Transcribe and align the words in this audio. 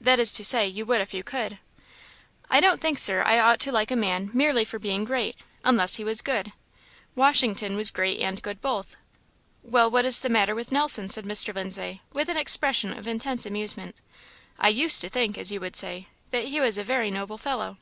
"That 0.00 0.18
is 0.18 0.32
to 0.32 0.44
say, 0.44 0.66
you 0.66 0.84
would 0.86 1.00
if 1.00 1.14
you 1.14 1.22
could?" 1.22 1.60
"I 2.50 2.58
don't 2.58 2.80
think, 2.80 2.98
Sir, 2.98 3.22
I 3.22 3.38
ought 3.38 3.60
to 3.60 3.70
like 3.70 3.92
a 3.92 3.94
man 3.94 4.28
merely 4.34 4.64
for 4.64 4.80
being 4.80 5.04
great, 5.04 5.36
unless 5.62 5.94
he 5.94 6.02
was 6.02 6.22
good. 6.22 6.50
Washington 7.14 7.76
was 7.76 7.92
great 7.92 8.18
and 8.18 8.42
good 8.42 8.60
both." 8.60 8.96
"Well, 9.62 9.88
what 9.88 10.04
is 10.04 10.18
the 10.18 10.28
matter 10.28 10.56
with 10.56 10.72
Nelson?" 10.72 11.08
said 11.08 11.24
Mr. 11.24 11.54
Lindsay, 11.54 12.02
with 12.12 12.28
an 12.28 12.36
expression 12.36 12.92
of 12.92 13.06
intense 13.06 13.46
amusement; 13.46 13.94
"I 14.58 14.70
'used 14.70 15.00
to 15.02 15.08
think,' 15.08 15.38
as 15.38 15.52
you 15.52 15.60
would 15.60 15.76
say, 15.76 16.08
that 16.32 16.46
he 16.46 16.60
was 16.60 16.76
a 16.76 16.82
very 16.82 17.08
noble 17.12 17.38
fellow." 17.38 17.78